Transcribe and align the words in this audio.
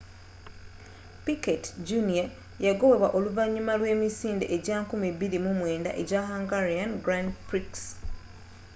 piquet 1.25 1.63
jr 1.87 2.27
yagobebwa 2.65 3.07
oluvanyuma 3.17 3.73
lw'emisinde 3.79 4.45
ejja 4.55 4.77
2009 4.89 6.01
ejja 6.01 6.19
hungarian 6.31 6.91
grand 7.05 7.29
prix 7.47 7.71